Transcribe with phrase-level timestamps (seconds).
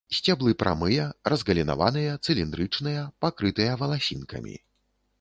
[0.17, 4.61] Сцеблы прамыя, разгалінаваныя, цыліндрычныя, пакрытыя валасінкамі.